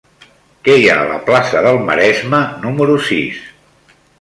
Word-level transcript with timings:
Què 0.67 0.77
hi 0.83 0.87
ha 0.93 0.95
a 1.01 1.09
la 1.11 1.19
plaça 1.27 1.61
del 1.67 1.79
Maresme 1.91 2.41
número 2.65 2.97
sis? 3.11 3.45